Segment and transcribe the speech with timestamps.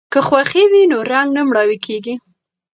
[0.11, 2.15] که خوښي وي نو رنګ نه مړاوی کیږي.